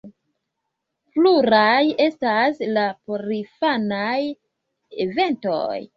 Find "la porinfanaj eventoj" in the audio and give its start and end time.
2.79-5.81